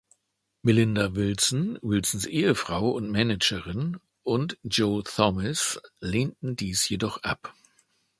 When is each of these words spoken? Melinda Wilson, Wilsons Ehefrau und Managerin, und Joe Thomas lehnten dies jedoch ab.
Melinda 0.63 1.13
Wilson, 1.13 1.77
Wilsons 1.83 2.25
Ehefrau 2.25 2.89
und 2.89 3.11
Managerin, 3.11 3.99
und 4.23 4.57
Joe 4.63 5.03
Thomas 5.03 5.79
lehnten 5.99 6.55
dies 6.55 6.89
jedoch 6.89 7.21
ab. 7.21 7.53